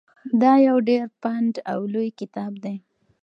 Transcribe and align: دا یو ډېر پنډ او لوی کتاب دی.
دا 0.41 0.53
یو 0.67 0.77
ډېر 0.89 1.05
پنډ 1.21 1.53
او 1.73 1.79
لوی 1.93 2.09
کتاب 2.19 2.51
دی. 2.63 2.75